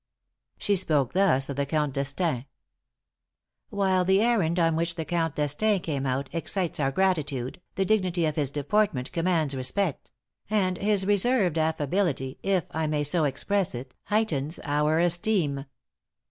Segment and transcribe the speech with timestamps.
[0.57, 2.45] She speaks thus of the Count D'Estaing:
[3.69, 8.25] "While the errand on which the Count D'Estaing came out excites our gratitude, the dignity
[8.25, 10.09] of his deportment commands respect;
[10.49, 15.65] and his reserved affability, if I may so express it, heightens our esteem."